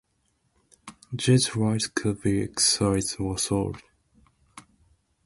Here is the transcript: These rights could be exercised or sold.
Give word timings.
These 1.13 1.55
rights 1.55 1.85
could 1.85 2.23
be 2.23 2.41
exercised 2.41 3.19
or 3.19 3.37
sold. 3.37 3.83